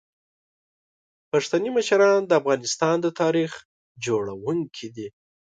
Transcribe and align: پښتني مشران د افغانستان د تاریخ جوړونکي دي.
پښتني 1.31 1.69
مشران 1.77 2.19
د 2.25 2.31
افغانستان 2.41 2.95
د 3.01 3.07
تاریخ 3.21 3.51
جوړونکي 4.05 4.87
دي. 4.95 5.07